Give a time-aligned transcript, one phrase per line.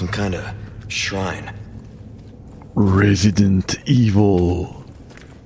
[0.00, 0.40] Some kind of
[0.88, 1.52] shrine.
[2.74, 4.68] Resident Evil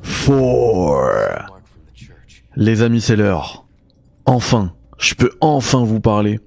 [0.04, 1.46] 4.
[2.54, 3.66] Les amis, c'est l'heure.
[4.26, 6.38] Enfin, je peux enfin vous parler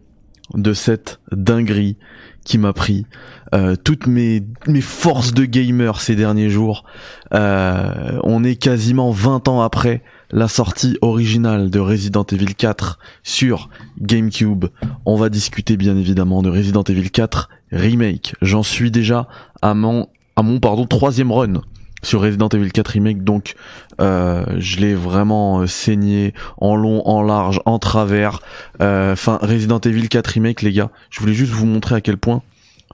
[0.54, 1.98] de cette dinguerie
[2.46, 3.06] qui m'a pris
[3.54, 4.42] euh, toutes mes,
[4.80, 6.86] forces de gamer ces derniers jours.
[7.34, 10.02] Euh, on est quasiment 20 ans après
[10.32, 14.66] la sortie originale de Resident Evil 4 sur GameCube.
[15.06, 18.36] On va discuter bien évidemment de Resident Evil 4 Remake.
[18.42, 19.28] J'en suis déjà
[19.62, 21.62] à mon, à mon pardon, troisième run
[22.04, 23.56] sur Resident Evil 4 Remake donc
[24.00, 28.42] euh, je l'ai vraiment euh, saigné en long, en large, en travers.
[28.82, 32.18] Euh, enfin Resident Evil 4 Remake les gars, je voulais juste vous montrer à quel
[32.18, 32.44] point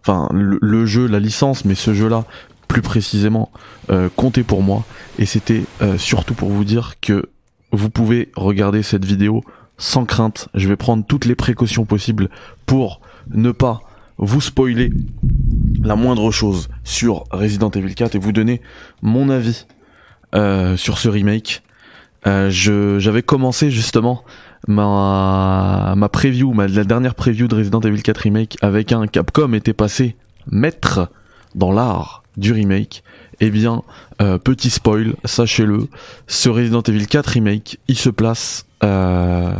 [0.04, 2.26] enfin le, jeu, la licence, mais ce jeu-là
[2.74, 3.52] plus précisément
[3.92, 4.84] euh, comptait pour moi
[5.20, 5.64] et c'était
[5.98, 7.30] surtout pour vous dire que
[7.72, 9.44] vous pouvez regarder cette vidéo
[9.78, 10.50] sans crainte.
[10.56, 12.30] Je vais prendre toutes les précautions possibles
[12.66, 13.82] pour ne pas
[14.18, 14.92] vous spoiler
[15.84, 18.62] la moindre chose sur Resident Evil 4 et vous donner
[19.02, 19.68] mon avis
[20.34, 21.62] euh, sur ce remake.
[22.26, 24.24] Euh, j'avais commencé justement
[24.68, 29.54] ma ma preview, ma la dernière preview de Resident Evil 4 remake avec un Capcom
[29.54, 30.16] était passé
[30.50, 31.10] maître
[31.54, 33.04] dans l'art du remake.
[33.40, 33.84] Eh bien,
[34.22, 35.88] euh, petit spoil, sachez-le,
[36.28, 39.54] ce Resident Evil 4 remake, il se place euh,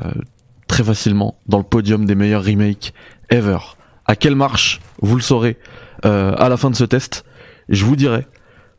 [0.68, 2.94] très facilement dans le podium des meilleurs remakes
[3.30, 3.60] ever.
[4.06, 5.58] À quelle marche Vous le saurez
[6.06, 7.26] euh, à la fin de ce test.
[7.70, 8.26] Je vous dirai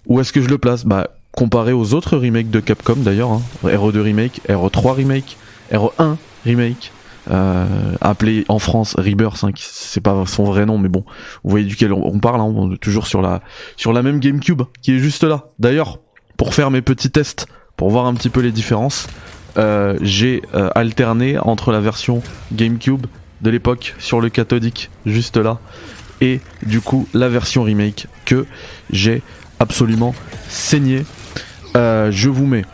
[0.06, 0.84] où est-ce que je le place.
[0.84, 3.42] Bah, comparé aux autres remakes de Capcom d'ailleurs, hein.
[3.64, 5.36] RE2 remake, RE3 remake,
[5.72, 6.92] RE1 remake,
[7.26, 11.04] appelé en France Rebirth, hein, c'est pas son vrai nom, mais bon,
[11.42, 13.40] vous voyez duquel on, parle, hein, on est toujours sur la
[13.76, 15.46] sur la même GameCube qui est juste là.
[15.58, 15.98] D'ailleurs,
[16.36, 19.06] pour faire mes petits tests, pour voir un petit peu les différences,
[19.56, 23.06] euh, j'ai euh, alterné entre la version GameCube
[23.40, 25.58] de l'époque sur le cathodique juste là
[26.20, 28.46] et du coup la version remake que
[28.90, 29.22] j'ai
[29.60, 30.14] absolument
[30.48, 31.04] saigné.
[31.76, 32.64] Euh, je vous mets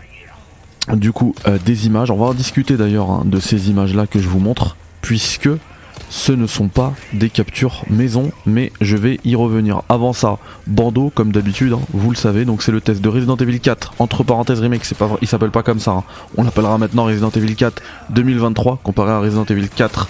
[0.97, 2.11] du coup euh, des images.
[2.11, 5.49] On va en discuter d'ailleurs hein, de ces images là que je vous montre puisque
[6.09, 9.83] ce ne sont pas des captures maison, mais je vais y revenir.
[9.89, 13.37] Avant ça, bandeau comme d'habitude, hein, vous le savez, donc c'est le test de Resident
[13.37, 16.05] Evil 4, entre parenthèses remake, c'est pas il s'appelle pas comme ça, hein.
[16.37, 17.81] on l'appellera maintenant Resident Evil 4
[18.11, 20.09] 2023 comparé à Resident Evil 4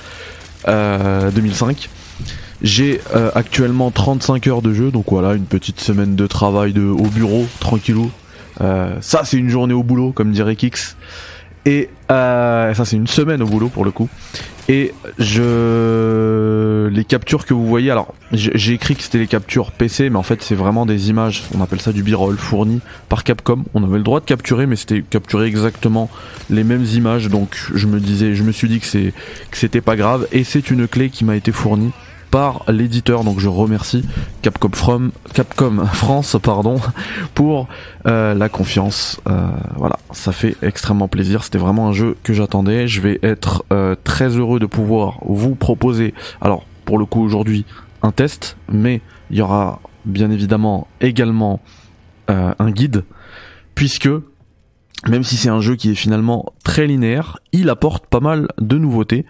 [0.67, 0.69] 2005.
[0.69, 2.25] Euh,
[2.63, 6.83] J'ai euh, actuellement 35 heures de jeu, donc voilà, une petite semaine de travail de,
[6.83, 8.11] au bureau, tranquillou.
[8.61, 10.97] Euh, ça, c'est une journée au boulot, comme dirait Kix.
[11.67, 14.09] Et ça, c'est une semaine au boulot pour le coup.
[14.69, 20.11] Et je les captures que vous voyez, alors j'ai écrit que c'était les captures PC,
[20.11, 23.65] mais en fait c'est vraiment des images, on appelle ça du b-roll fourni par Capcom.
[23.75, 26.09] On avait le droit de capturer, mais c'était capturer exactement
[26.51, 28.87] les mêmes images, donc je me disais, je me suis dit que
[29.51, 30.29] c'était pas grave.
[30.31, 31.91] Et c'est une clé qui m'a été fournie
[32.31, 33.25] par l'éditeur.
[33.25, 34.05] Donc je remercie
[34.43, 35.11] Capcom,
[35.93, 36.81] France pardon,
[37.35, 37.69] pour
[38.07, 39.21] euh, la confiance.
[39.29, 41.45] Euh, voilà, ça fait extrêmement plaisir.
[41.45, 42.89] C'était vraiment un jeu que j'attendais.
[42.89, 47.65] Je vais être euh, très heureux de pouvoir vous proposer, alors pour le coup aujourd'hui,
[48.03, 51.61] un test, mais il y aura bien évidemment également
[52.29, 53.03] un guide,
[53.75, 54.09] puisque
[55.09, 58.79] même si c'est un jeu qui est finalement très linéaire, il apporte pas mal de
[58.79, 59.27] nouveautés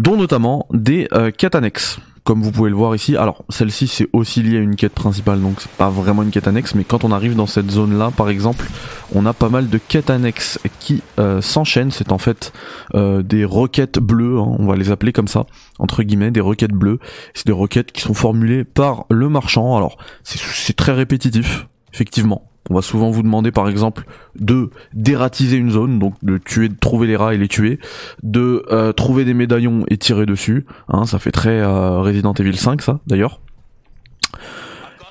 [0.00, 2.00] dont notamment des euh, quêtes annexes.
[2.24, 5.40] Comme vous pouvez le voir ici, alors celle-ci c'est aussi lié à une quête principale,
[5.40, 8.28] donc c'est pas vraiment une quête annexe, mais quand on arrive dans cette zone-là, par
[8.28, 8.66] exemple,
[9.14, 11.90] on a pas mal de quêtes annexes qui euh, s'enchaînent.
[11.90, 12.52] C'est en fait
[12.94, 15.46] euh, des requêtes bleues, hein, on va les appeler comme ça,
[15.78, 16.98] entre guillemets, des requêtes bleues.
[17.34, 19.76] C'est des requêtes qui sont formulées par le marchand.
[19.76, 22.49] Alors c'est très répétitif, effectivement.
[22.68, 24.04] On va souvent vous demander par exemple
[24.38, 27.78] de dératiser une zone, donc de tuer, de trouver les rats et les tuer,
[28.22, 30.66] de euh, trouver des médaillons et tirer dessus.
[30.88, 33.40] Hein, ça fait très euh, Resident Evil 5 ça d'ailleurs.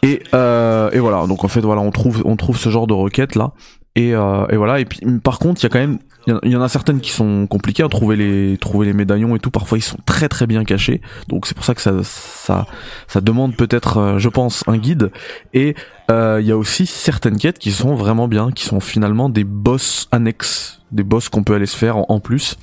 [0.02, 2.94] Et, euh, et voilà, donc en fait voilà, on trouve on trouve ce genre de
[2.94, 3.52] requêtes là.
[4.00, 6.00] Et, et voilà, et puis par contre il y a quand même
[6.44, 9.40] il y, en a certaines qui sont compliquées à trouver les trouver les médaillons et
[9.40, 9.51] tout.
[9.51, 11.01] Parfois ils sont très très bien cachés.
[11.28, 12.68] Donc c'est pour ça que ça ça
[13.07, 15.12] ça demande peut-être, euh, je pense, un guide.
[15.54, 15.75] Et
[16.12, 19.44] euh, il y a aussi certaines quêtes qui sont vraiment bien, qui sont finalement des
[19.44, 22.57] boss annexes, des boss qu'on peut aller se faire en, plus.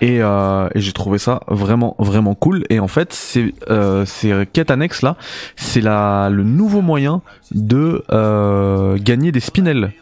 [0.00, 4.44] Et, euh, et j'ai trouvé ça vraiment vraiment cool et en fait c'est euh, ces
[4.52, 5.16] quêtes annexes là
[5.54, 7.22] c'est la le nouveau moyen
[7.52, 9.92] de euh, gagner des spinels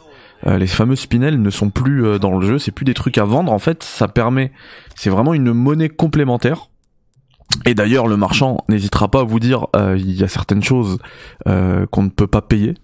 [0.47, 3.19] euh, les fameux spinels ne sont plus euh, dans le jeu, c'est plus des trucs
[3.19, 4.53] à vendre en fait, ça permet,
[4.94, 6.69] c'est vraiment une monnaie complémentaire.
[7.67, 10.99] Et d'ailleurs, le marchand n'hésitera pas à vous dire, euh, il y a certaines choses
[11.44, 12.75] qu'on ne peut pas payer.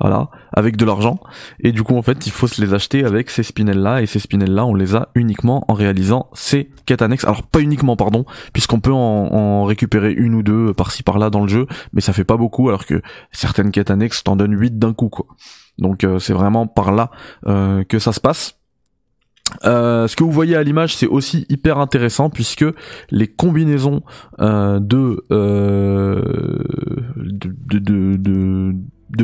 [0.00, 1.18] Voilà, avec de l'argent.
[1.60, 4.02] Et du coup, en fait, il faut se les acheter avec ces spinels-là.
[4.02, 7.24] Et ces spinels-là, on les a uniquement en réalisant ces quêtes annexes.
[7.24, 11.42] Alors, pas uniquement, pardon, puisqu'on peut en, en, récupérer une ou deux par-ci par-là dans
[11.42, 13.02] le jeu, mais ça fait pas beaucoup, alors que
[13.32, 15.26] certaines quêtes annexes t'en donnent 8 d'un coup, quoi.
[15.78, 17.10] Donc, euh, c'est vraiment par là
[17.46, 18.58] euh, que ça se passe.
[19.64, 22.64] Euh, ce que vous voyez à l'image, c'est aussi hyper intéressant puisque
[23.10, 24.02] les combinaisons
[24.40, 26.22] euh, de, euh,
[27.16, 28.74] de, de, de, de,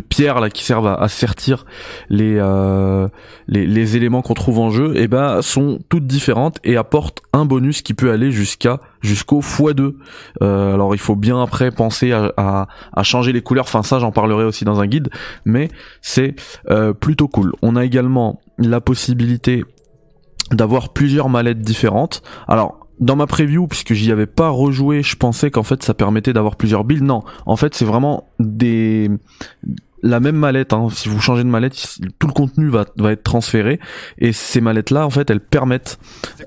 [0.08, 1.66] pierres là qui servent à, sertir
[2.08, 2.40] les,
[3.48, 7.22] les, les éléments qu'on trouve en jeu, et eh ben sont toutes différentes et apportent
[7.32, 9.94] un bonus qui peut aller jusqu'à jusqu'au x2.
[10.40, 13.64] alors il faut bien après penser à, à, à changer les couleurs.
[13.64, 15.10] Enfin ça, j'en parlerai aussi dans un guide,
[15.44, 15.69] mais
[16.00, 16.34] c'est
[17.00, 17.52] plutôt cool.
[17.62, 19.64] On a également la possibilité
[20.50, 22.22] d'avoir plusieurs mallettes différentes.
[22.48, 26.32] Alors dans ma preview, puisque j'y avais pas rejoué, je pensais qu'en fait ça permettait
[26.32, 27.05] d'avoir plusieurs builds.
[27.05, 29.11] Non, en fait c'est vraiment des
[30.05, 30.73] la même mallette.
[30.73, 30.88] Hein.
[30.93, 33.81] Si vous changez de mallette, tout le contenu va, être transféré.
[34.19, 35.99] Et ces mallettes-là, en fait, elles permettent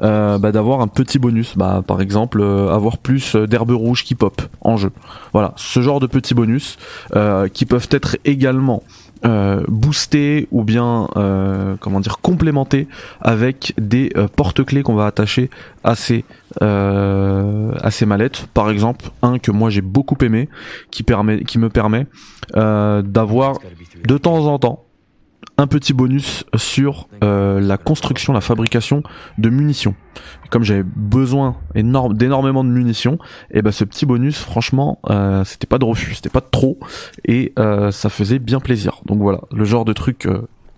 [0.04, 1.58] euh, bah, d'avoir un petit bonus.
[1.58, 4.92] Bah, par exemple, euh, avoir plus d'herbes rouges qui pop en jeu.
[5.34, 6.78] Voilà, ce genre de petits bonus
[7.16, 8.84] euh, qui peuvent être également
[9.26, 12.88] euh, booster ou bien euh, comment dire complémenter
[13.22, 15.50] avec des euh, porte-clés qu'on va attacher
[15.84, 16.26] à ces
[16.60, 18.48] à ces mallettes.
[18.54, 20.50] Par exemple un que moi j'ai beaucoup aimé
[20.90, 22.08] qui permet qui me permet
[22.54, 23.60] d'avoir
[24.06, 24.87] de temps en temps
[25.58, 29.02] un petit bonus sur euh, la construction, la fabrication
[29.38, 29.96] de munitions.
[30.50, 33.18] Comme j'avais besoin d'énormément de munitions,
[33.52, 36.80] et ben ce petit bonus, franchement, euh, c'était pas de refus, c'était pas de trop,
[37.26, 39.02] et euh, ça faisait bien plaisir.
[39.06, 40.28] Donc voilà, le genre de truc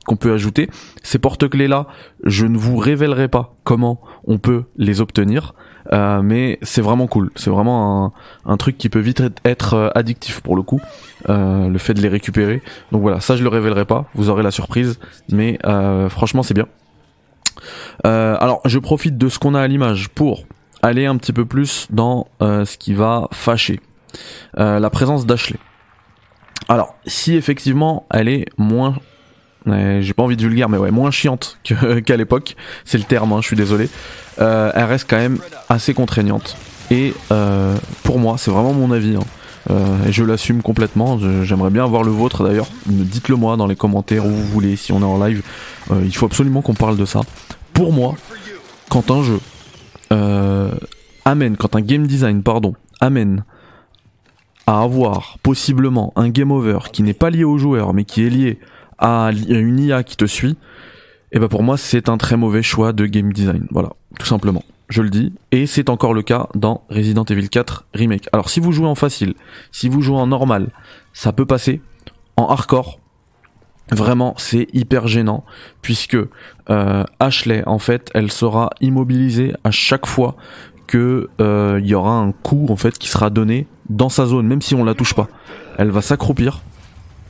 [0.05, 0.69] qu'on peut ajouter.
[1.03, 1.87] Ces porte-clés là,
[2.23, 5.53] je ne vous révélerai pas comment on peut les obtenir.
[5.91, 7.31] Euh, mais c'est vraiment cool.
[7.35, 8.13] C'est vraiment
[8.45, 10.81] un, truc qui peut vite être euh, addictif pour le coup,
[11.29, 12.61] euh, le fait de les récupérer.
[12.91, 14.99] Donc voilà, ça je le révélerai pas, vous aurez la surprise,
[15.29, 15.59] mais
[16.09, 16.67] franchement c'est bien.
[18.03, 20.45] alors je profite de ce qu'on a à l'image pour
[20.81, 23.79] aller un petit peu plus dans ce qui va fâcher.
[24.55, 25.57] la présence d'Ashley.
[26.67, 28.95] Alors, si effectivement elle est moins
[29.65, 31.57] j'ai pas envie de vulgaire, mais ouais, moins chiante
[32.05, 32.55] qu'à l'époque.
[32.85, 33.89] C'est le terme, hein, je suis désolé.
[34.39, 36.57] Euh, elle reste quand même assez contraignante.
[36.91, 39.15] Et euh, pour moi, c'est vraiment mon avis.
[39.15, 39.25] Hein.
[39.69, 41.19] Euh, et je l'assume complètement.
[41.43, 42.67] J'aimerais bien avoir le vôtre d'ailleurs.
[42.85, 45.43] Dites-le moi dans les commentaires où vous voulez, si on est en live.
[45.91, 47.21] Euh, il faut absolument qu'on parle de ça.
[47.73, 48.15] Pour moi,
[48.89, 49.39] quand un jeu
[50.11, 50.71] euh,
[51.25, 53.43] amène, quand un game design, pardon, amène
[54.65, 58.29] à avoir possiblement un game over qui n'est pas lié au joueur, mais qui est
[58.29, 58.59] lié
[58.99, 60.57] à une IA qui te suit,
[61.31, 63.67] et ben pour moi c'est un très mauvais choix de game design.
[63.71, 64.63] Voilà, tout simplement.
[64.89, 65.33] Je le dis.
[65.51, 68.27] Et c'est encore le cas dans Resident Evil 4 Remake.
[68.33, 69.35] Alors si vous jouez en facile,
[69.71, 70.69] si vous jouez en normal,
[71.13, 71.81] ça peut passer.
[72.37, 72.99] En hardcore,
[73.91, 75.43] Vraiment, c'est hyper gênant
[75.81, 76.17] puisque
[76.69, 80.35] euh, Ashley, en fait, elle sera immobilisée à chaque fois
[80.85, 84.47] que euh, il y aura un coup en fait qui sera donné dans sa zone,
[84.47, 85.27] même si on la touche pas.
[85.77, 86.61] Elle va s'accroupir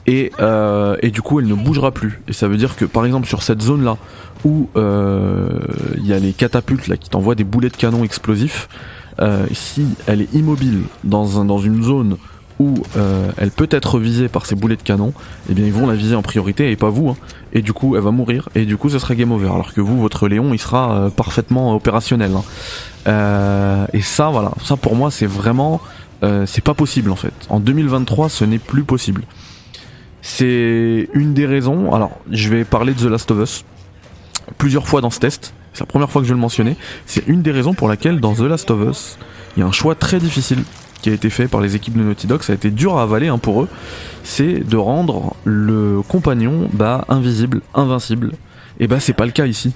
[0.09, 2.19] et, euh, et du coup elle ne bougera plus.
[2.27, 3.97] Et ça veut dire que par exemple sur cette zone là
[4.43, 5.49] où euh,
[5.97, 8.67] il y a les catapultes là qui t'envoient des boulets de canon explosifs,
[9.21, 12.17] euh, si elle est immobile dans, un, dans une zone
[12.59, 15.13] où euh, elle peut être visée par ces boulets de canon,
[15.49, 17.09] eh bien ils vont la viser en priorité et pas vous.
[17.09, 17.17] Hein.
[17.53, 19.45] Et du coup elle va mourir et du coup ce sera game over.
[19.45, 22.31] Alors que vous, votre Léon, il sera euh, parfaitement opérationnel.
[22.35, 22.43] Hein.
[23.07, 25.79] Euh, et ça, voilà, ça pour moi c'est vraiment,
[26.45, 27.33] c'est pas possible en fait.
[27.49, 29.23] En 2023, ce n'est plus possible.
[30.21, 31.93] C'est une des raisons.
[31.93, 33.65] Alors, je vais parler de The Last of Us
[34.57, 35.53] plusieurs fois dans ce test.
[35.73, 36.75] C'est la première fois que je vais le mentionner.
[37.05, 39.17] C'est une des raisons pour laquelle dans The Last of Us,
[39.55, 40.63] il y a un choix très difficile
[41.01, 42.41] qui a été fait par les équipes de Naughty Dog.
[42.41, 43.69] Ça a été dur à avaler hein, pour eux.
[44.23, 48.33] C'est de rendre le compagnon bah, invisible, invincible.
[48.79, 49.73] Et bah, c'est pas le cas ici.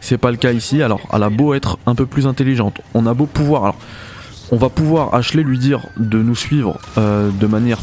[0.00, 0.82] C'est pas le cas ici.
[0.82, 2.80] Alors, elle a beau être un peu plus intelligente.
[2.94, 3.62] On a beau pouvoir.
[3.62, 3.78] Alors,
[4.50, 7.78] on va pouvoir Ashley lui dire de nous suivre euh, de manière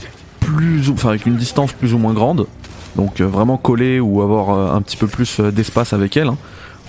[1.06, 2.48] avec une distance plus ou moins grande,
[2.96, 6.28] donc euh, vraiment coller ou avoir euh, un petit peu plus euh, d'espace avec elle,
[6.28, 6.38] hein,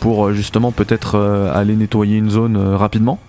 [0.00, 1.16] pour justement peut-être
[1.54, 3.20] aller nettoyer une zone rapidement.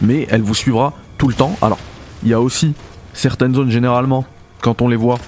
[0.00, 1.56] Mais elle vous suivra tout le temps.
[1.62, 1.78] Alors,
[2.24, 2.74] il y a aussi
[3.12, 4.24] certaines zones généralement,
[4.60, 5.18] quand on les voit,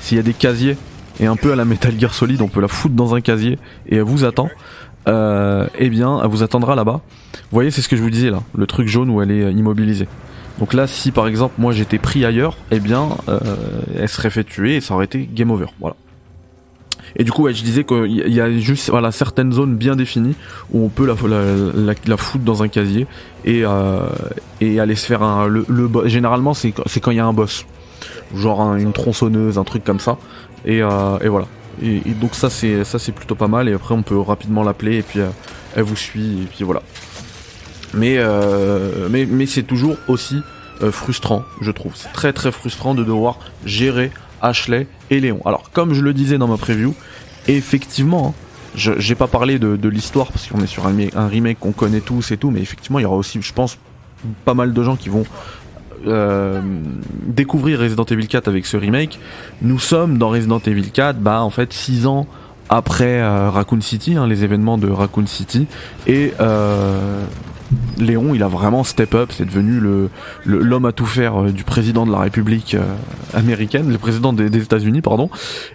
[0.00, 0.76] s'il y a des casiers,
[1.20, 3.60] et un peu à la Metal Gear Solid, on peut la foutre dans un casier
[3.88, 4.48] et elle vous attend.
[5.08, 7.00] Euh, eh bien, elle vous attendra là-bas.
[7.32, 9.52] Vous voyez, c'est ce que je vous disais là, le truc jaune où elle est
[9.52, 10.08] immobilisée.
[10.58, 13.38] Donc là, si par exemple moi j'étais pris ailleurs, eh bien, euh,
[13.98, 15.66] elle serait fait tuer et ça aurait été game over.
[15.80, 15.96] Voilà.
[17.18, 20.34] Et du coup, ouais, je disais qu'il y a juste voilà certaines zones bien définies
[20.72, 21.14] où on peut la,
[22.06, 23.06] la, foutre dans un casier
[23.44, 24.00] et euh,
[24.60, 27.64] et aller se faire un le, le généralement c'est quand il y a un boss,
[28.34, 30.18] genre une tronçonneuse, un truc comme ça.
[30.64, 31.46] Et, et voilà.
[31.82, 34.98] Et, donc ça c'est ça c'est plutôt pas mal et après on peut rapidement l'appeler
[34.98, 35.20] et puis
[35.74, 36.82] elle vous suit et puis voilà.
[37.96, 38.18] Mais
[39.10, 40.42] mais mais c'est toujours aussi
[40.92, 41.92] frustrant, je trouve.
[41.94, 44.10] C'est très très frustrant de devoir gérer
[44.42, 45.40] Ashley et Léon.
[45.44, 46.94] Alors comme je le disais dans ma preview,
[47.48, 52.00] effectivement, hein, j'ai pas parlé de, l'histoire parce qu'on est sur un, remake qu'on connaît
[52.00, 53.78] tous et tout, mais effectivement il y aura aussi, je pense,
[54.44, 55.24] pas mal de gens qui vont
[56.06, 56.60] euh,
[57.24, 59.18] découvrir Resident Evil 4 avec ce remake.
[59.62, 62.26] Nous sommes dans Resident Evil 4, bah en fait 6 ans
[62.68, 65.66] après euh, Raccoon City, hein, les événements de Raccoon City,
[66.06, 67.24] et euh,
[67.98, 70.10] Léon, il a vraiment step up, c'est devenu le
[70.44, 72.82] l'homme à tout faire euh, du président de la République euh,
[73.34, 75.30] américaine, le président des, États-Unis, pardon.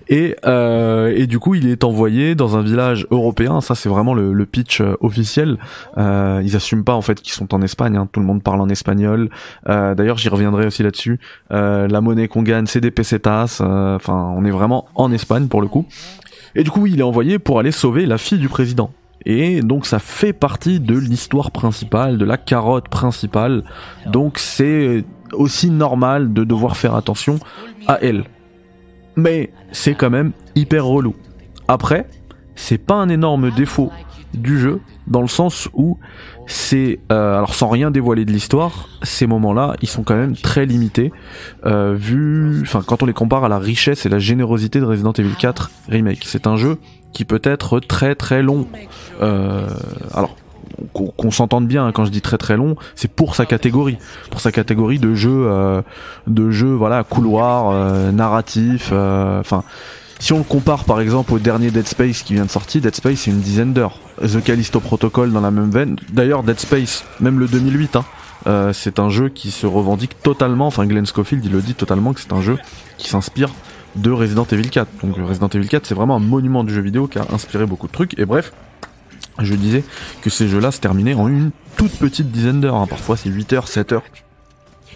[0.07, 3.62] Et euh, et du coup, il est envoyé dans un village européen.
[3.62, 5.57] Ça, c'est vraiment le, pitch officiel.
[5.98, 7.95] ils assument pas en fait qu'ils sont en Espagne.
[7.95, 8.07] Hein.
[8.12, 9.29] Tout le monde parle en espagnol.
[9.65, 11.19] D'ailleurs, j'y reviendrai aussi là-dessus.
[11.50, 13.62] la monnaie qu'on gagne, c'est des pesetas.
[13.62, 15.86] Enfin, on est vraiment en Espagne pour le coup.
[16.55, 18.91] Et du coup, il est envoyé pour aller sauver la fille du président.
[19.25, 23.63] Et donc ça fait partie de l'histoire principale, de la carotte principale.
[24.08, 27.40] Donc c'est aussi normal de devoir faire attention
[27.88, 28.25] à elle.
[29.16, 31.16] Mais c'est quand même hyper relou.
[31.68, 32.08] Après,
[32.56, 33.92] c'est pas un énorme défaut
[34.33, 35.97] du jeu dans le sens où
[36.47, 40.65] c'est euh, alors sans rien dévoiler de l'histoire ces moments-là ils sont quand même très
[40.65, 41.11] limités
[41.65, 45.13] euh, vu enfin quand on les compare à la richesse et la générosité de Resident
[45.13, 46.77] Evil 4 remake c'est un jeu
[47.13, 48.67] qui peut être très très long.
[49.21, 49.67] Euh,
[50.13, 50.38] alors
[50.93, 53.97] qu'on s'entende bien hein, quand je dis très très long, c'est pour sa catégorie,
[54.31, 55.83] pour sa catégorie de jeu,
[56.25, 58.91] de jeu voilà couloir, narratif.
[58.91, 59.63] Enfin,
[60.22, 62.96] si on le compare par exemple au dernier Dead Space qui vient de sortir, Dead
[62.96, 63.98] Space c'est une dizaine d'heures.
[64.22, 65.98] The Callisto Protocol dans la même veine.
[66.10, 68.06] D'ailleurs Dead Space, même le 2008, hein,
[68.46, 70.68] euh, c'est un jeu qui se revendique totalement.
[70.68, 72.60] Enfin Glenn Schofield il le dit totalement que c'est un jeu
[73.00, 73.50] qui s'inspire
[73.96, 74.88] de Resident Evil 4.
[75.04, 77.88] Donc Resident Evil 4 c'est vraiment un monument du jeu vidéo qui a inspiré beaucoup
[77.88, 78.20] de trucs.
[78.20, 78.54] Et bref,
[79.40, 79.84] je disais
[80.22, 82.75] que ces jeux-là se terminaient en une toute petite dizaine d'heures.
[82.75, 82.86] Hein.
[82.88, 84.04] Parfois c'est 8 heures, 7 heures.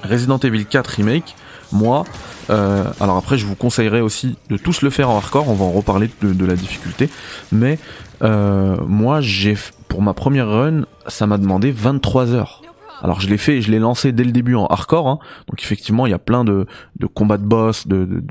[0.04, 1.36] Resident Evil 4 Remake,
[1.72, 2.04] moi,
[2.50, 5.66] euh, alors après je vous conseillerais aussi de tous le faire en hardcore, on va
[5.66, 7.10] en reparler de, la difficulté,
[7.52, 7.80] mais
[8.22, 9.58] euh, moi j'ai
[9.88, 12.62] pour ma première run, ça m'a demandé 23 heures.
[13.02, 15.20] Alors je l'ai fait, je l'ai lancé dès le début en hardcore, hein.
[15.48, 16.66] donc effectivement il y a plein de,
[17.14, 18.24] combats de boss, de,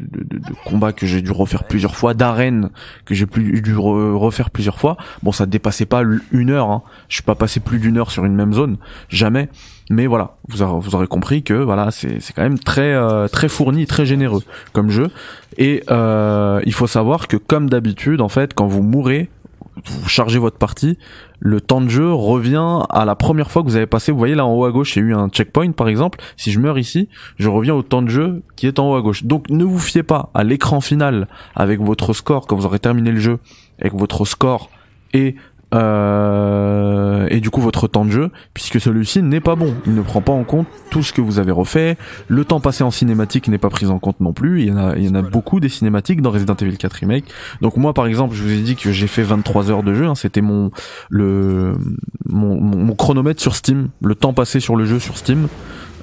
[0.64, 2.70] combats que j'ai dû refaire plusieurs fois, d'arènes
[3.04, 4.96] que j'ai plus dû refaire plusieurs fois.
[5.22, 6.82] Bon ça dépassait pas une heure, hein.
[7.08, 9.48] je suis pas passé plus d'une heure sur une même zone, jamais.
[9.90, 14.06] Mais voilà, vous, aurez, compris que voilà c'est quand même très euh, très fourni, très
[14.06, 15.10] généreux comme jeu.
[15.58, 19.28] Et euh, il faut savoir que comme d'habitude en fait quand vous mourrez
[19.86, 20.98] vous chargez votre partie,
[21.40, 24.12] le temps de jeu revient à la première fois que vous avez passé.
[24.12, 26.20] Vous voyez là en haut à gauche, il y a eu un checkpoint par exemple.
[26.36, 29.02] Si je meurs ici, je reviens au temps de jeu qui est en haut à
[29.02, 29.24] gauche.
[29.24, 33.10] Donc ne vous fiez pas à l'écran final avec votre score quand vous aurez terminé
[33.10, 33.38] le jeu,
[33.80, 34.70] avec votre score
[35.12, 35.36] et
[35.74, 39.74] euh, et du coup votre temps de jeu, puisque celui-ci n'est pas bon.
[39.86, 41.96] Il ne prend pas en compte tout ce que vous avez refait.
[42.28, 44.62] Le temps passé en cinématique n'est pas pris en compte non plus.
[44.62, 46.92] Il y en a, il y en a beaucoup des cinématiques dans Resident Evil 4
[46.92, 47.24] Remake.
[47.60, 50.06] Donc moi par exemple, je vous ai dit que j'ai fait 23 heures de jeu.
[50.06, 50.14] Hein.
[50.14, 50.70] C'était mon
[51.10, 51.74] le
[52.28, 55.48] mon, chronomètre sur Steam, le temps passé sur le jeu sur Steam.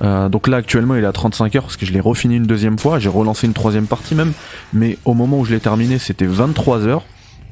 [0.02, 2.48] Euh, donc là actuellement il est à 35 heures parce que je l'ai refini une
[2.48, 4.34] deuxième fois, j'ai relancé une troisième partie même,
[4.74, 7.06] mais au moment où je l'ai terminé c'était 23 heures.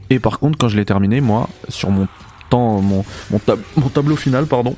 [0.09, 2.07] Et par contre, quand je l'ai terminé, moi, sur mon
[2.49, 3.03] temps, mon,
[3.93, 4.75] tableau final, pardon,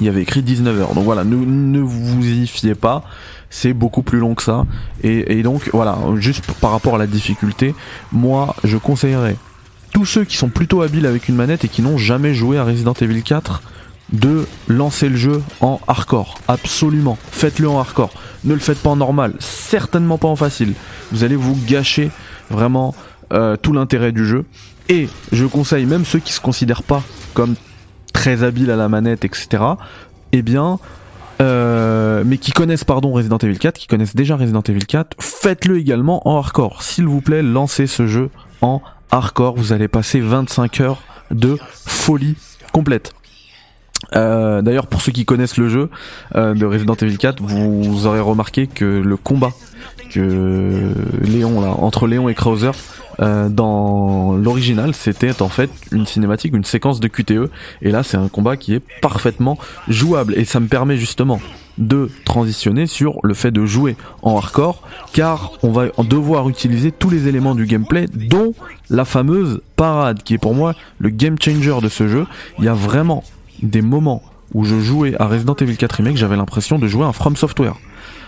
[0.00, 0.94] il y avait écrit 19 heures.
[0.94, 3.04] Donc voilà, ne, vous y fiez pas.
[3.50, 4.64] C'est beaucoup plus long que ça.
[5.02, 7.74] Et donc voilà, juste par rapport à la difficulté,
[8.12, 9.36] moi, je conseillerais
[9.92, 12.64] tous ceux qui sont plutôt habiles avec une manette et qui n'ont jamais joué à
[12.64, 13.62] Resident Evil 4
[14.12, 16.38] de lancer le jeu en hardcore.
[16.48, 17.16] Absolument.
[17.30, 18.12] Faites-le en hardcore.
[18.44, 19.34] Ne le faites pas en normal.
[19.38, 20.74] Certainement pas en facile.
[21.12, 22.10] Vous allez vous gâcher
[22.50, 22.94] vraiment
[23.32, 24.44] euh, tout l'intérêt du jeu.
[24.88, 27.02] Et je conseille même ceux qui se considèrent pas
[27.34, 27.54] comme
[28.12, 29.62] très habiles à la manette, etc.
[30.32, 30.78] Eh bien,
[31.40, 35.78] euh, mais qui connaissent pardon Resident Evil 4, qui connaissent déjà Resident Evil 4, faites-le
[35.78, 36.82] également en hardcore.
[36.82, 38.30] S'il vous plaît, lancez ce jeu
[38.62, 38.82] en
[39.12, 39.54] hardcore.
[39.56, 42.36] Vous allez passer 25 heures de folie
[42.72, 43.12] complète.
[44.16, 45.88] Euh, D'ailleurs, pour ceux qui connaissent le jeu
[46.34, 49.52] de Resident Evil 4, vous aurez remarqué que le combat
[50.10, 52.72] que Léon là, entre Léon et Krauser,
[53.20, 57.50] euh, dans l'original, c'était en fait une cinématique, une séquence de QTE,
[57.82, 59.58] et là c'est un combat qui est parfaitement
[59.88, 61.40] jouable, et ça me permet justement
[61.78, 67.10] de transitionner sur le fait de jouer en hardcore, car on va devoir utiliser tous
[67.10, 68.54] les éléments du gameplay, dont
[68.90, 72.26] la fameuse parade, qui est pour moi le game changer de ce jeu.
[72.58, 73.24] Il y a vraiment
[73.62, 74.22] des moments
[74.52, 77.76] où je jouais à Resident Evil 4 Remake, j'avais l'impression de jouer à From Software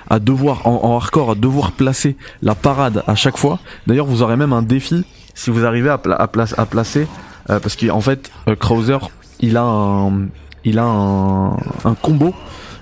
[0.09, 3.59] à devoir en, hardcore à devoir placer la parade à chaque fois.
[3.87, 5.05] D'ailleurs, vous aurez même un défi
[5.35, 7.07] si vous arrivez à, placer
[7.51, 8.99] euh, parce qu'en fait euh, Krauser
[9.41, 10.29] il a un
[12.01, 12.35] combo,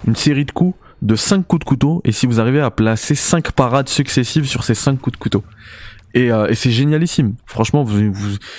[0.07, 3.15] une série de coups de 5 coups de couteau et si vous arrivez à placer
[3.15, 5.45] 5 parades successives sur ces 5 coups de couteau.
[6.13, 7.35] Et, euh, c'est génialissime.
[7.47, 7.87] Franchement,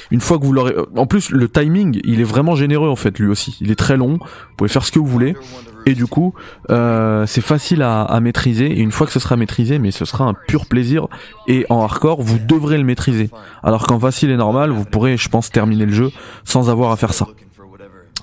[0.10, 0.74] une fois que vous l'aurez...
[0.96, 3.58] En plus, le timing, il est vraiment généreux en fait, lui aussi.
[3.60, 5.36] Il est très long, vous pouvez faire ce que vous voulez.
[5.86, 6.34] Et du coup,
[6.70, 8.68] euh, c'est facile à, maîtriser.
[8.68, 11.08] Et une fois que ce sera maîtrisé, mais ce sera un pur plaisir.
[11.48, 13.30] Et en hardcore, vous devrez le maîtriser.
[13.64, 16.12] Alors qu'en facile et normal, vous pourrez, je pense, terminer le jeu
[16.44, 17.28] sans avoir à faire ça.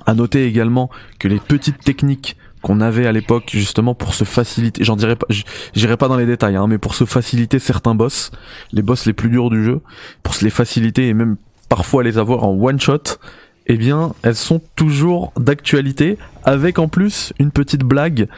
[0.06, 0.88] À noter également
[1.18, 5.26] que les petites techniques qu'on avait à l'époque justement pour se faciliter, j'en dirais pas,
[5.74, 8.32] j'irai pas dans les détails, hein, mais pour se faciliter certains boss,
[8.72, 9.80] les boss les plus durs du jeu,
[10.22, 11.36] pour se les faciliter et même
[11.68, 13.18] parfois les avoir en one shot,
[13.68, 18.28] eh bien elles sont toujours d'actualité, avec en plus une petite blague,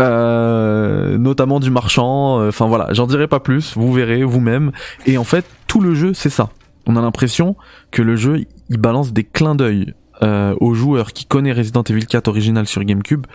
[0.00, 4.72] euh, notamment du marchand, euh, enfin voilà, j'en dirai pas plus, vous verrez vous-même,
[5.06, 6.50] et en fait tout le jeu c'est ça.
[6.86, 7.56] On a l'impression
[7.90, 12.06] que le jeu il balance des clins d'œil euh, aux joueurs qui connaissent Resident Evil
[12.06, 13.26] 4 original sur GameCube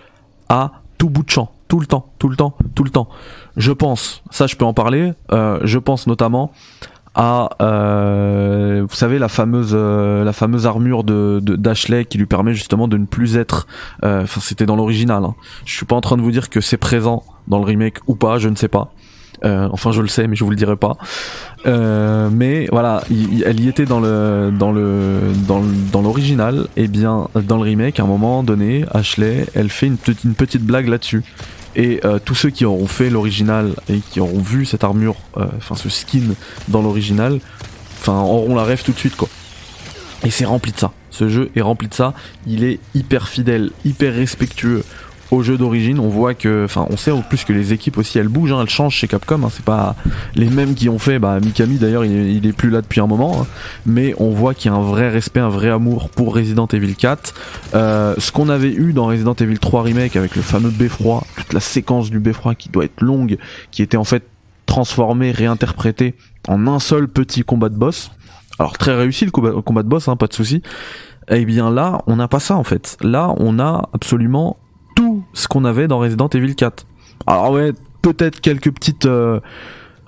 [0.49, 3.07] à tout bout de champ, tout le temps, tout le temps, tout le temps.
[3.57, 6.51] Je pense, ça je peux en parler, euh, je pense notamment
[7.15, 12.53] à euh, vous savez la fameuse euh, la fameuse armure de d'Ashley qui lui permet
[12.53, 13.67] justement de ne plus être
[14.03, 15.35] euh, enfin c'était dans l'original hein.
[15.65, 18.15] je suis pas en train de vous dire que c'est présent dans le remake ou
[18.15, 18.91] pas je ne sais pas
[19.45, 20.95] euh, enfin, je le sais, mais je vous le dirai pas.
[21.65, 26.67] Mais voilà, elle y était dans le dans le dans dans l'original.
[26.77, 30.87] Et bien, dans le remake, à un moment donné, Ashley, elle fait une petite blague
[30.87, 31.23] là-dessus.
[31.75, 35.75] Et euh, tous ceux qui auront fait l'original et qui auront vu cette armure, enfin
[35.75, 36.35] ce skin
[36.67, 37.39] dans l'original,
[37.99, 39.27] enfin auront la rêve tout de suite quoi.
[40.25, 40.91] Et c'est rempli de ça.
[41.09, 42.13] Ce jeu est rempli de ça.
[42.47, 44.83] Il est hyper fidèle, hyper respectueux
[45.33, 45.99] au jeu d'origine.
[45.99, 48.59] On voit que, enfin, on sait en plus que les équipes aussi elles bougent, hein,
[48.61, 49.43] elles changent chez Capcom.
[49.43, 49.95] Hein, c'est pas
[50.35, 51.19] les mêmes qui ont fait.
[51.19, 53.47] Bah, Mikami d'ailleurs, il, est plus là depuis un moment, hein.
[53.85, 56.95] mais on voit qu'il y a un vrai respect, un vrai amour pour Resident Evil
[56.95, 57.33] 4.
[57.73, 61.53] Euh, ce qu'on avait eu dans Resident Evil 3 remake avec le fameux beffroi, toute
[61.53, 63.37] la séquence du beffroi qui doit être longue,
[63.71, 64.23] qui était en fait
[64.65, 66.15] transformée, réinterprétée
[66.47, 68.11] en un seul petit combat de boss.
[68.59, 70.61] Alors très réussi le combat, de boss, hein, pas de souci.
[71.29, 72.97] Eh bien là, on n'a pas ça en fait.
[73.01, 74.57] Là, on a absolument
[75.33, 76.85] ce qu'on avait dans Resident Evil 4.
[77.27, 79.05] Alors ouais, peut-être quelques petites...
[79.05, 79.39] Euh,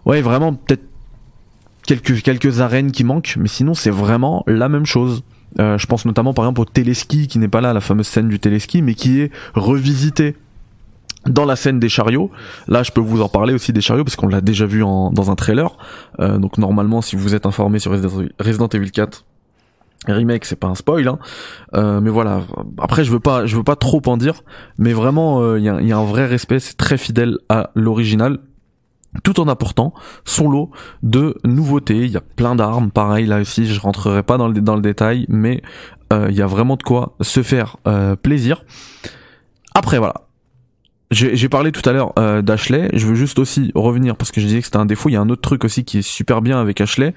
[0.06, 0.84] ouais, vraiment peut-être
[1.86, 5.24] quelques, quelques arènes qui manquent, mais sinon c'est vraiment la même chose.
[5.60, 8.28] Euh, je pense notamment par exemple au téléski qui n'est pas là, la fameuse scène
[8.28, 10.36] du téléski, mais qui est revisité
[11.26, 12.30] dans la scène des chariots.
[12.68, 15.32] Là, je peux vous en parler aussi des chariots parce qu'on l'a déjà vu dans
[15.32, 15.76] un trailer.
[16.20, 19.26] Euh, donc normalement, si vous êtes informé sur Resident Evil 4,
[20.14, 21.20] remake c'est pas un spoil hein.
[21.76, 22.42] Euh, mais voilà.
[22.78, 24.42] Après je veux pas je veux pas trop en dire
[24.78, 28.40] mais vraiment il euh, y, a, un vrai respect c'est très fidèle à l'original
[29.24, 29.94] tout en apportant
[30.26, 32.04] son lot de nouveautés.
[32.04, 35.62] Il y a plein d'armes pareil là aussi je rentrerai pas dans le, détail mais
[36.14, 37.78] euh, il y a vraiment de quoi se faire
[38.22, 38.64] plaisir.
[39.74, 40.16] Après voilà.
[41.12, 42.14] J'ai parlé tout à l'heure
[42.44, 45.14] d'Ashley, je veux juste aussi revenir parce que je disais que c'était un défaut, il
[45.14, 47.14] y a un autre truc aussi qui est super bien avec Ashley,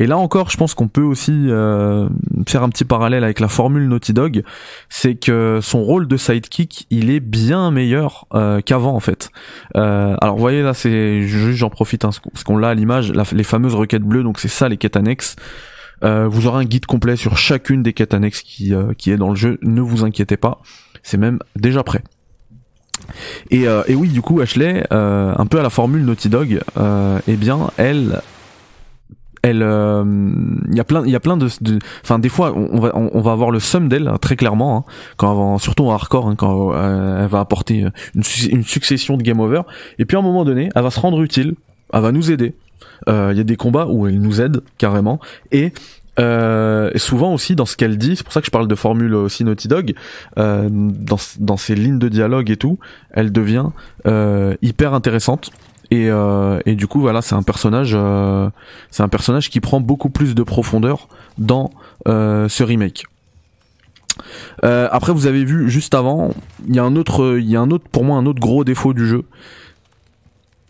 [0.00, 2.08] et là encore, je pense qu'on peut aussi euh,
[2.48, 4.42] faire un petit parallèle avec la formule Naughty Dog,
[4.88, 9.30] c'est que son rôle de sidekick, il est bien meilleur euh, qu'avant en fait.
[9.76, 13.12] Euh, alors vous voyez là, c'est juste j'en profite hein, parce qu'on l'a à l'image,
[13.12, 15.36] les fameuses requêtes bleues, donc c'est ça les quêtes annexes.
[16.02, 19.36] vous aurez un guide complet sur chacune des quêtes annexes qui, qui est dans le
[19.36, 19.58] jeu.
[19.60, 20.62] Ne vous inquiétez pas,
[21.02, 22.02] c'est même déjà prêt.
[23.50, 26.60] Et, et oui, du coup, Ashley, un peu à la formule Naughty Dog,
[27.26, 28.22] eh bien, elle,
[29.42, 30.04] elle euh,
[30.68, 31.48] il y a plein il y a plein de
[32.02, 34.84] enfin des fois on va on, va avoir le sum d'elle hein, très clairement hein,
[35.16, 37.78] quand surtout en hardcore hein, quand euh, elle va apporter
[38.14, 39.62] une, une, succession de game over.
[39.98, 41.54] Et puis à un moment donné elle va se rendre utile
[41.92, 42.54] elle va nous aider.
[43.08, 45.20] Euh, il y a des combats où elle nous aide carrément.
[45.52, 45.72] Et
[46.18, 49.14] euh, souvent aussi dans ce qu'elle dit, c'est pour ça que je parle de formule
[49.14, 49.94] aussi Naughty Dog,
[50.38, 52.78] euh, dans, dans ses lignes de dialogue et tout,
[53.10, 53.66] elle devient
[54.06, 55.50] euh, hyper intéressante
[55.90, 58.48] et, euh, et du coup voilà c'est un personnage euh,
[58.90, 61.70] c'est un personnage qui prend beaucoup plus de profondeur dans
[62.08, 63.04] euh, ce remake.
[64.62, 66.34] Après vous avez vu juste avant
[66.68, 68.64] il y a un autre il y a un autre pour moi un autre gros
[68.64, 69.24] défaut du jeu.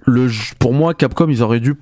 [0.07, 1.75] Le pour moi Capcom ils auraient dû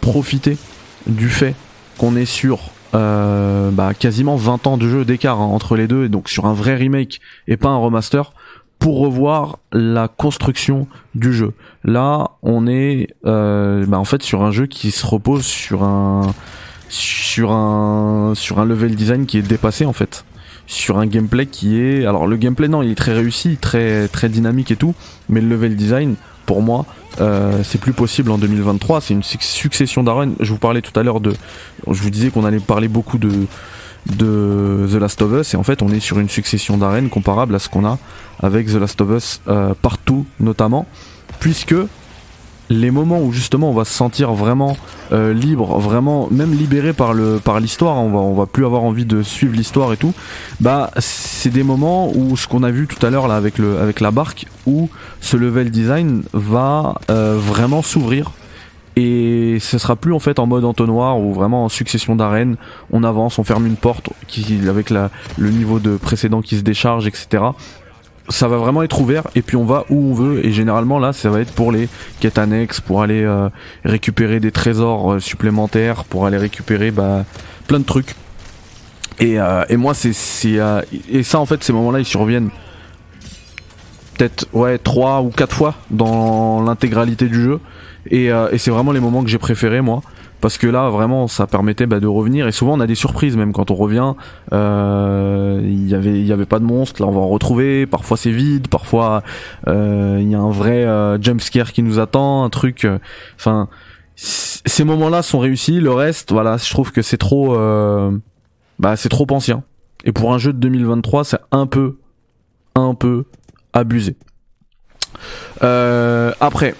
[0.00, 0.58] profiter
[1.06, 1.54] du fait
[1.96, 6.08] qu'on est sur bah, quasiment 20 ans de jeu d'écart hein, entre les deux et
[6.10, 8.32] donc sur un vrai remake et pas un remaster
[8.82, 11.52] pour revoir la construction du jeu.
[11.84, 16.34] Là, on est euh, bah en fait sur un jeu qui se repose sur un
[16.88, 20.24] sur un sur un level design qui est dépassé en fait,
[20.66, 24.28] sur un gameplay qui est alors le gameplay non, il est très réussi, très très
[24.28, 24.96] dynamique et tout,
[25.28, 26.84] mais le level design pour moi,
[27.20, 29.00] euh, c'est plus possible en 2023.
[29.00, 30.34] C'est une succession d'arènes.
[30.40, 31.34] Je vous parlais tout à l'heure de,
[31.88, 33.46] je vous disais qu'on allait parler beaucoup de
[34.06, 37.54] de The Last of Us et en fait on est sur une succession d'arènes comparable
[37.54, 37.98] à ce qu'on a
[38.42, 40.86] avec The Last of Us euh, partout notamment
[41.38, 41.74] puisque
[42.72, 44.76] les moments où justement on va se sentir vraiment
[45.12, 48.82] euh, libre, vraiment même libéré par le par l'histoire, on va on va plus avoir
[48.82, 50.14] envie de suivre l'histoire et tout.
[50.60, 53.78] Bah c'est des moments où ce qu'on a vu tout à l'heure là avec le
[53.78, 54.88] avec la barque où
[55.20, 58.32] ce level design va euh, vraiment s'ouvrir
[58.96, 62.56] et ce sera plus en fait en mode entonnoir ou vraiment en succession d'arènes,
[62.92, 64.10] on avance, on ferme une porte
[64.68, 67.52] avec le niveau de précédent qui se décharge, etc
[68.28, 70.44] ça va vraiment être ouvert et puis on va où on veut.
[70.44, 71.88] Et généralement là ça va être pour les
[72.20, 73.48] quêtes annexes pour aller euh,
[73.84, 77.24] récupérer des trésors euh, supplémentaires pour aller récupérer bah,
[77.66, 78.14] plein de trucs.
[79.18, 80.58] Et, euh, et moi c'est c'est
[81.10, 82.50] et ça en fait ces moments là ils surviennent
[84.16, 87.60] peut-être ouais trois ou quatre fois dans l'intégralité du jeu
[88.10, 90.02] et, et c'est vraiment les moments que j'ai préférés moi.
[90.42, 92.48] Parce que là vraiment ça permettait bah, de revenir.
[92.48, 94.14] Et souvent on a des surprises même quand on revient.
[94.52, 97.86] Euh, il y avait il y avait pas de monstre là on va en retrouver.
[97.86, 98.66] Parfois c'est vide.
[98.66, 99.22] Parfois
[99.68, 102.42] euh, il y a un vrai euh, jump scare qui nous attend.
[102.42, 102.88] Un truc
[103.36, 103.68] enfin
[104.16, 105.78] ces moments là sont réussis.
[105.78, 107.56] Le reste voilà je trouve que c'est trop
[108.80, 109.62] bah c'est trop ancien.
[110.04, 111.98] Et pour un jeu de 2023 c'est un peu
[112.74, 113.26] un peu
[113.72, 114.16] abusé.
[115.60, 116.74] Après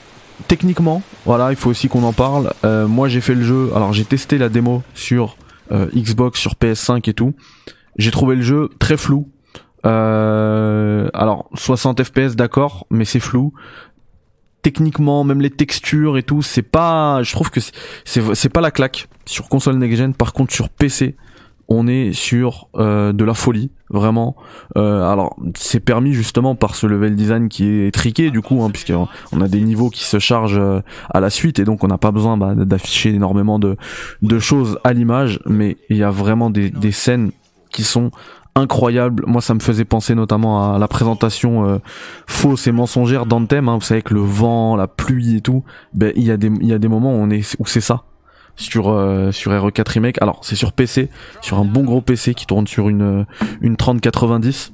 [0.47, 2.53] techniquement, voilà, il faut aussi qu'on en parle.
[2.65, 3.71] Euh, moi, j'ai fait le jeu.
[3.75, 5.37] Alors, j'ai testé la démo sur
[5.71, 7.35] euh, Xbox, sur PS5 et tout.
[7.97, 9.29] J'ai trouvé le jeu très flou.
[9.85, 13.53] Euh, alors, 60 FPS, d'accord, mais c'est flou.
[14.63, 17.23] Techniquement, même les textures et tout, c'est pas.
[17.23, 17.61] Je trouve que
[18.05, 20.15] c'est pas la claque sur console next gen.
[20.15, 21.17] Par contre, sur PC,
[21.73, 24.37] on est sur euh, de la folie vraiment.
[24.77, 28.71] Euh, alors c'est permis justement par ce level design qui est triqué du coup hein,
[28.71, 30.81] puisqu'on a des niveaux qui se chargent euh,
[31.11, 33.77] à la suite et donc on n'a pas besoin bah, d'afficher énormément de,
[34.39, 37.33] choses à l'image mais il y a vraiment des, des scènes
[37.71, 38.11] qui sont
[38.55, 39.25] incroyables.
[39.27, 41.81] Moi ça me faisait penser notamment à la présentation
[42.27, 46.13] fausse et mensongère d'Anthem hein, vous savez que le vent la pluie et tout ben
[46.17, 48.05] il y a des il y a des moments où on est où c'est ça
[48.57, 50.23] sur euh, sur RE4 Remake.
[50.23, 51.09] Alors c'est sur PC,
[51.41, 53.27] sur un bon gros PC qui tourne sur une
[53.61, 54.73] une 3090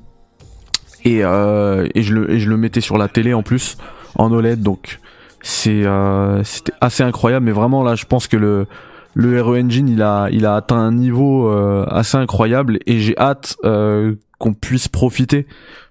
[1.05, 3.77] et euh, et je le et je le mettais sur la télé en plus
[4.17, 4.99] en OLED donc
[5.43, 7.47] c'est euh, c'était assez incroyable.
[7.47, 8.67] Mais vraiment là je pense que le
[9.14, 12.79] le RE Engine il a il a atteint un niveau euh, assez incroyable.
[12.87, 15.47] Et j'ai hâte euh, qu'on puisse profiter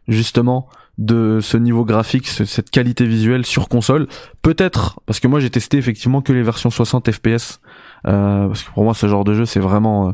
[0.07, 4.07] justement de ce niveau graphique, cette qualité visuelle sur console.
[4.41, 7.59] Peut-être, parce que moi j'ai testé effectivement que les versions 60 FPS
[8.07, 10.11] euh, parce que pour moi ce genre de jeu c'est vraiment euh,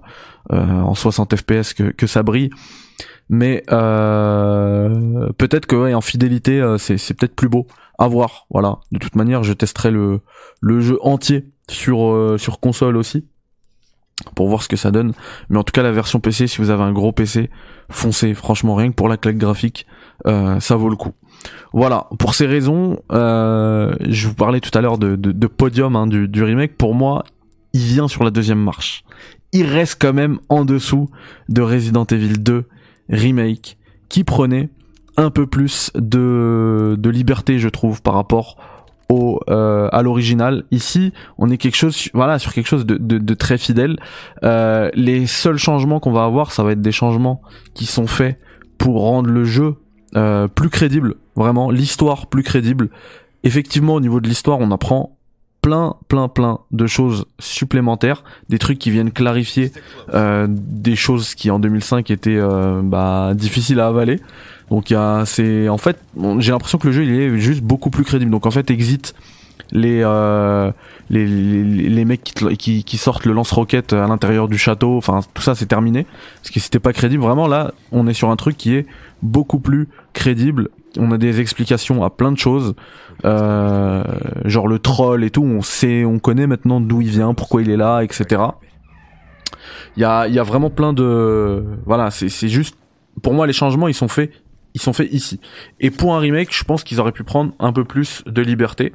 [0.53, 2.49] euh, en 60 fps que, que ça brille.
[3.29, 7.67] Mais peut-être que ouais, en fidélité c'est, c'est peut-être plus beau
[7.97, 8.45] à voir.
[8.49, 8.79] Voilà.
[8.91, 10.19] De toute manière je testerai le,
[10.59, 13.25] le jeu entier sur, sur console aussi
[14.35, 15.13] pour voir ce que ça donne
[15.49, 17.49] mais en tout cas la version PC si vous avez un gros PC
[17.89, 19.85] foncez franchement rien que pour la claque graphique
[20.25, 21.13] ça vaut le coup
[21.73, 26.27] voilà, pour ces raisons, euh, je vous parlais tout à l'heure de, podium hein, du,
[26.27, 26.77] du remake.
[26.77, 27.23] Pour moi,
[27.73, 29.03] il vient sur la deuxième marche.
[29.51, 31.09] Il reste quand même en dessous
[31.49, 32.65] de Resident Evil 2
[33.09, 33.77] Remake,
[34.09, 34.69] qui prenait
[35.17, 38.57] un peu plus de, de liberté, je trouve, par rapport
[39.09, 40.63] au euh, à l'original.
[40.71, 43.97] Ici, on est quelque chose, voilà, sur quelque chose de, de, très fidèle.
[44.43, 47.41] Euh, les seuls changements qu'on va avoir, ça va être des changements
[47.73, 48.39] qui sont faits
[48.77, 49.75] pour rendre le jeu
[50.15, 52.89] euh, plus crédible, vraiment l'histoire plus crédible.
[53.43, 55.17] Effectivement, au niveau de l'histoire, on apprend
[55.63, 59.71] plein, plein, plein de choses supplémentaires, des trucs qui viennent clarifier
[60.13, 64.19] euh, des choses qui en 2005 étaient euh, bah, difficiles à avaler.
[64.69, 64.93] Donc
[65.25, 65.97] c'est, en fait,
[66.39, 68.29] j'ai l'impression que le jeu il est juste beaucoup plus crédible.
[68.29, 69.15] Donc en fait, exit
[69.71, 70.71] les euh,
[71.09, 75.21] les, les, les, mecs qui, qui, qui, sortent le lance-roquette à l'intérieur du château, enfin
[75.33, 76.05] tout ça c'est terminé.
[76.41, 77.23] Parce que c'était pas crédible.
[77.23, 78.85] Vraiment là, on est sur un truc qui est
[79.21, 82.75] beaucoup plus crédible on a des explications à plein de choses,
[83.25, 84.03] euh,
[84.45, 85.43] genre le troll et tout.
[85.43, 88.41] On sait, on connaît maintenant d'où il vient, pourquoi il est là, etc.
[89.95, 92.77] Il y a, y a vraiment plein de, voilà, c'est, c'est juste,
[93.21, 94.31] pour moi les changements ils sont faits,
[94.73, 95.39] ils sont faits ici.
[95.79, 98.93] Et pour un remake, je pense qu'ils auraient pu prendre un peu plus de liberté.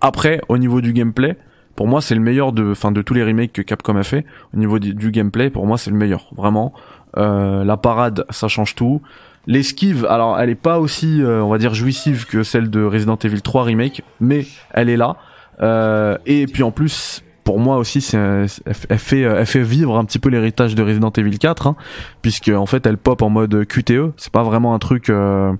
[0.00, 1.36] Après, au niveau du gameplay,
[1.76, 4.24] pour moi c'est le meilleur de, enfin de tous les remakes que Capcom a fait.
[4.54, 6.72] Au niveau du, gameplay, pour moi c'est le meilleur, vraiment.
[7.16, 9.02] Euh, la parade, ça change tout.
[9.46, 13.16] L'esquive, alors elle est pas aussi, euh, on va dire, jouissive que celle de Resident
[13.16, 15.16] Evil 3 remake, mais elle est là.
[15.62, 20.04] Euh, et puis en plus, pour moi aussi, c'est, elle fait, elle fait vivre un
[20.04, 21.76] petit peu l'héritage de Resident Evil 4, hein,
[22.22, 24.12] puisque en fait, elle pop en mode QTE.
[24.16, 25.08] C'est pas vraiment un truc.
[25.08, 25.52] Euh,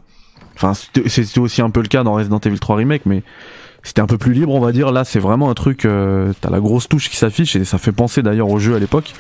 [0.57, 3.23] enfin, c'était aussi un peu le cas dans Resident Evil 3 remake, mais
[3.83, 4.93] c'était un peu plus libre on va dire.
[4.93, 7.93] Là c'est vraiment un truc euh, t'as la grosse touche qui s'affiche et ça fait
[7.93, 9.12] penser d'ailleurs au jeu à l'époque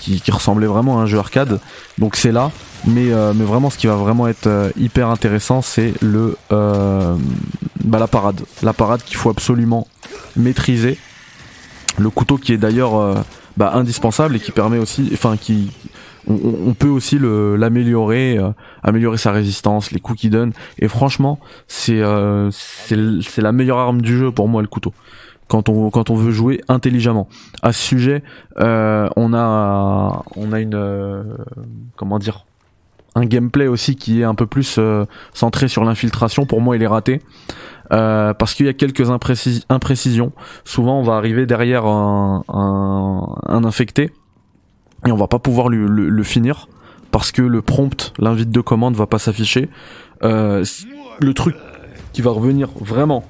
[0.00, 1.60] qui, ressemblait vraiment à un jeu arcade.
[1.98, 2.52] Donc c'est là.
[2.86, 8.06] Mais euh, vraiment ce qui va vraiment être euh, hyper intéressant c'est le bah, la
[8.06, 8.40] parade.
[8.62, 9.86] La parade qu'il faut absolument
[10.36, 10.98] maîtriser.
[11.98, 13.24] Le couteau qui est d'ailleurs
[13.56, 15.70] bah, indispensable et qui permet aussi enfin qui
[16.28, 18.50] on, peut aussi l'améliorer, euh,
[18.82, 20.52] améliorer sa résistance, les coups qu'il donne.
[20.78, 24.92] Et franchement, c'est euh, c'est la meilleure arme du jeu pour moi le couteau.
[25.48, 27.28] Quand on quand on veut jouer intelligemment.
[27.62, 28.22] À ce sujet,
[28.58, 31.24] euh, on a on a une
[31.96, 32.44] comment dire
[33.14, 34.78] un gameplay aussi qui est un peu plus
[35.32, 36.44] centré sur l'infiltration.
[36.44, 37.22] Pour moi, il est raté.
[37.88, 40.32] parce qu'il y a quelques imprécisions.
[40.64, 44.12] Souvent, on va arriver derrière un, un infecté
[45.04, 46.68] et on va pas pouvoir le, finir
[47.10, 49.68] parce que le prompt, l'invite de commande va pas s'afficher.
[50.22, 50.64] Euh,
[51.20, 51.56] le truc
[52.12, 53.24] qui va revenir vraiment,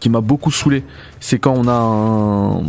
[0.00, 0.84] qui m'a beaucoup saoulé,
[1.20, 2.62] c'est quand on a un,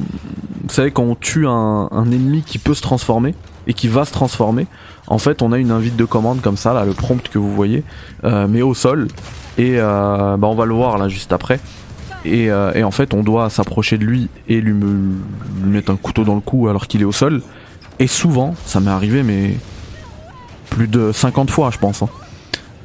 [0.65, 3.35] vous savez quand on tue un, ennemi qui peut se transformer
[3.67, 4.67] et qui va se transformer.
[5.07, 7.53] En fait, on a une invite de commande comme ça, là, le prompt que vous
[7.53, 7.83] voyez,
[8.23, 9.07] euh, mais au sol.
[9.57, 11.59] Et euh, bah on va le voir là juste après.
[12.25, 15.13] Et, euh, et en fait, on doit s'approcher de lui et lui, me,
[15.63, 17.41] lui mettre un couteau dans le cou alors qu'il est au sol.
[17.99, 19.55] Et souvent, ça m'est arrivé, mais
[20.69, 22.01] plus de 50 fois, je pense.
[22.01, 22.10] Hein.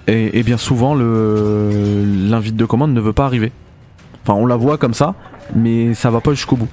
[0.07, 3.53] Et, bien souvent, l'invite de commande ne veut pas arriver.
[4.23, 5.15] Enfin, on la voit comme ça,
[5.55, 6.69] mais ça va pas jusqu'au bout.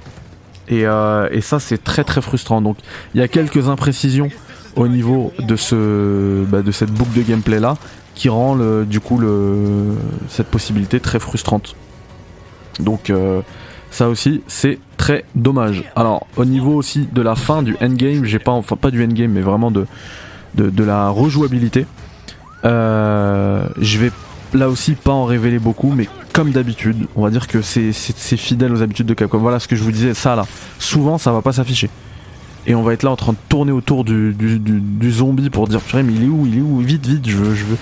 [0.68, 2.60] Et, euh, ça, c'est très très frustrant.
[2.60, 2.78] Donc,
[3.14, 4.28] il y a quelques imprécisions
[4.76, 7.76] au niveau de ce, bah, de cette boucle de gameplay là,
[8.14, 9.96] qui rend le, du coup le,
[10.28, 11.76] cette possibilité très frustrante.
[12.80, 13.40] Donc, euh,
[13.90, 15.84] ça aussi, c'est très dommage.
[15.96, 19.32] Alors, au niveau aussi de la fin du endgame, j'ai pas, enfin pas du endgame,
[19.32, 19.86] mais vraiment de,
[20.56, 21.86] la rejouabilité.
[22.64, 24.10] Euh, je vais
[24.52, 28.72] là aussi pas en révéler beaucoup, mais comme d'habitude, on va dire que c'est fidèle
[28.72, 29.38] aux habitudes de Capcom.
[29.38, 30.46] Voilà ce que je vous disais, ça là.
[30.78, 31.88] Souvent, ça va pas s'afficher.
[32.66, 34.34] Et on va être là en train de tourner autour du,
[35.10, 37.64] zombie pour dire, mais il est où, il est où, vite, vite, je veux, je
[37.64, 37.78] veux,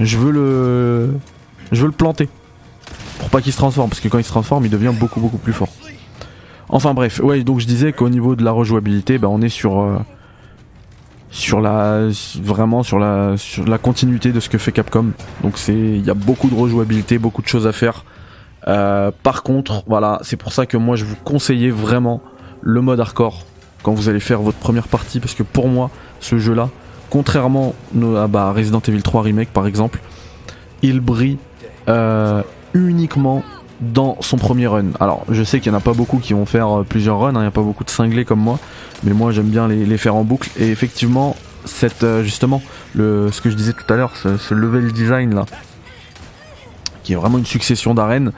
[0.00, 1.14] je veux le,
[1.70, 2.28] je veux le planter
[3.18, 5.38] pour pas qu'il se transforme, parce que quand il se transforme, il devient beaucoup beaucoup
[5.38, 5.68] plus fort.
[6.68, 9.80] Enfin bref, ouais, donc je disais qu'au niveau de la rejouabilité, bah, on est sur
[9.80, 9.98] euh,
[11.30, 12.08] sur la
[12.42, 15.12] vraiment sur la sur la continuité de ce que fait Capcom.
[15.42, 18.04] Donc c'est il y a beaucoup de rejouabilité, beaucoup de choses à faire.
[18.68, 22.20] Euh, par contre, voilà, c'est pour ça que moi je vous conseillais vraiment
[22.62, 23.44] le mode hardcore
[23.82, 26.70] quand vous allez faire votre première partie, parce que pour moi, ce jeu-là,
[27.10, 27.74] contrairement
[28.16, 30.00] à bah, Resident Evil 3 remake par exemple,
[30.82, 31.38] il brille
[31.88, 32.42] euh,
[32.74, 33.44] uniquement
[33.80, 34.86] dans son premier run.
[35.00, 37.30] Alors je sais qu'il n'y en a pas beaucoup qui vont faire euh, plusieurs runs,
[37.30, 38.58] hein, il n'y a pas beaucoup de cinglés comme moi,
[39.04, 40.50] mais moi j'aime bien les, faire en boucle.
[40.58, 42.62] Et effectivement, cette, euh, justement,
[42.94, 45.46] le, ce que je disais tout à l'heure, ce, level design là,
[47.02, 48.32] qui est vraiment une succession d'arènes,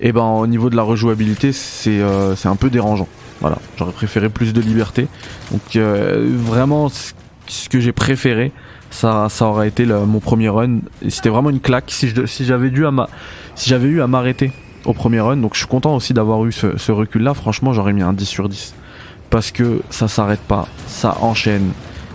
[0.00, 3.06] et eh ben au niveau de la rejouabilité, c'est euh, c'est un peu dérangeant.
[3.40, 5.06] Voilà, j'aurais préféré plus de liberté.
[5.50, 8.52] Donc vraiment, ce que j'ai préféré,
[8.90, 10.78] ça, ça aurait été mon premier run.
[11.08, 11.84] C'était vraiment une claque.
[11.88, 13.08] Si j'avais si dû à ma,
[13.54, 14.52] si j'avais eu à m'arrêter
[14.84, 17.92] au premier run, donc je suis content aussi d'avoir eu ce, recul là, franchement j'aurais
[17.92, 18.74] mis un 10 sur 10.
[19.30, 21.70] Parce que ça s'arrête pas, ça enchaîne.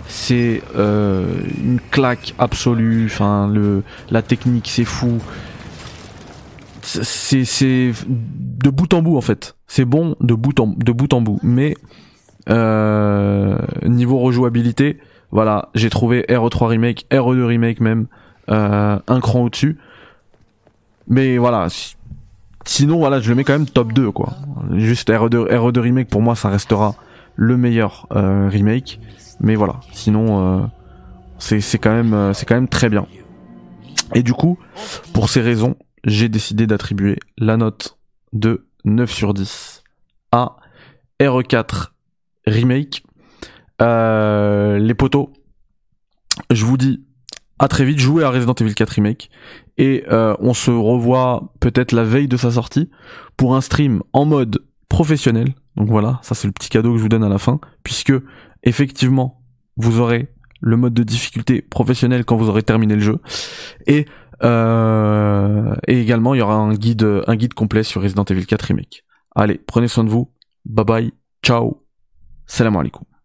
[0.06, 1.26] C'est euh,
[1.58, 5.18] une claque absolue, enfin le, la technique c'est fou.
[6.82, 9.56] C'est, c'est de bout en bout en fait.
[9.66, 11.38] C'est bon de bout en, de bout en bout.
[11.42, 11.76] Mais
[12.48, 14.98] euh, niveau rejouabilité,
[15.30, 18.06] voilà, j'ai trouvé RE3 Remake, RE2 Remake même,
[18.50, 19.76] euh, un cran au-dessus.
[21.08, 21.68] Mais voilà,
[22.68, 24.34] sinon voilà, je le mets quand même top 2 quoi.
[24.74, 26.94] Juste RE2, RE2 remake pour moi ça restera
[27.34, 29.00] le meilleur euh, remake.
[29.40, 30.66] Mais voilà, sinon euh,
[31.38, 33.06] c'est quand même euh, c'est quand même très bien.
[34.14, 34.58] Et du coup,
[35.12, 37.98] pour ces raisons, j'ai décidé d'attribuer la note
[38.32, 39.82] de 9 sur 10
[40.32, 40.56] à
[41.20, 41.88] RE4
[42.46, 43.02] remake.
[43.80, 45.30] les potos,
[46.50, 47.04] je vous dis
[47.58, 49.30] à très vite, jouez à Resident Evil 4 Remake
[49.76, 52.90] et euh, on se revoit peut-être la veille de sa sortie
[53.36, 55.54] pour un stream en mode professionnel.
[55.76, 58.12] Donc voilà, ça c'est le petit cadeau que je vous donne à la fin puisque
[58.62, 59.42] effectivement,
[59.76, 60.28] vous aurez
[60.60, 63.18] le mode de difficulté professionnel quand vous aurez terminé le jeu
[63.86, 64.06] et
[64.42, 69.04] euh, également il y aura un guide un guide complet sur Resident Evil 4 Remake.
[69.34, 70.32] Allez, prenez soin de vous.
[70.64, 71.12] Bye bye.
[71.42, 71.84] Ciao.
[72.46, 73.17] Salam alaikum.